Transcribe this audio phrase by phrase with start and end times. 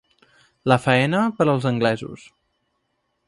[0.71, 2.25] La faena, per als anglesos.